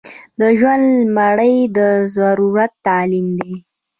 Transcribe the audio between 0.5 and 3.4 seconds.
ژوند لمړنۍ ضرورت تعلیم